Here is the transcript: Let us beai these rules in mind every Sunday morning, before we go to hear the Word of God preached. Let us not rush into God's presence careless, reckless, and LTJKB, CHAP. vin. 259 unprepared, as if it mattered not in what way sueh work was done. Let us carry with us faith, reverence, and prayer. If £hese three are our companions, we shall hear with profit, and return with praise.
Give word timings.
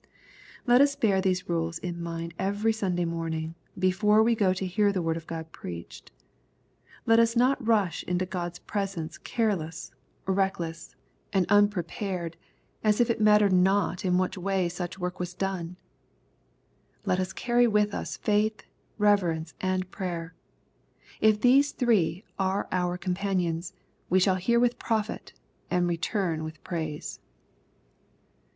Let 0.65 0.81
us 0.81 0.95
beai 0.95 1.21
these 1.21 1.47
rules 1.47 1.77
in 1.77 2.01
mind 2.01 2.33
every 2.39 2.73
Sunday 2.73 3.05
morning, 3.05 3.53
before 3.77 4.23
we 4.23 4.33
go 4.33 4.51
to 4.51 4.65
hear 4.65 4.91
the 4.91 4.99
Word 4.99 5.15
of 5.15 5.27
God 5.27 5.51
preached. 5.51 6.11
Let 7.05 7.19
us 7.19 7.35
not 7.35 7.63
rush 7.63 8.01
into 8.05 8.25
God's 8.25 8.57
presence 8.57 9.19
careless, 9.19 9.91
reckless, 10.25 10.95
and 11.31 11.47
LTJKB, 11.47 11.51
CHAP. 11.51 11.61
vin. 11.61 11.69
259 11.69 12.23
unprepared, 12.23 12.37
as 12.83 12.99
if 12.99 13.11
it 13.11 13.21
mattered 13.21 13.53
not 13.53 14.03
in 14.03 14.17
what 14.17 14.35
way 14.37 14.67
sueh 14.67 14.97
work 14.97 15.19
was 15.19 15.35
done. 15.35 15.75
Let 17.05 17.19
us 17.19 17.31
carry 17.31 17.67
with 17.67 17.93
us 17.93 18.17
faith, 18.17 18.63
reverence, 18.97 19.53
and 19.61 19.91
prayer. 19.91 20.33
If 21.19 21.41
£hese 21.41 21.75
three 21.75 22.25
are 22.39 22.67
our 22.71 22.97
companions, 22.97 23.73
we 24.09 24.19
shall 24.19 24.37
hear 24.37 24.59
with 24.59 24.79
profit, 24.79 25.33
and 25.69 25.87
return 25.87 26.43
with 26.43 26.63
praise. 26.63 27.19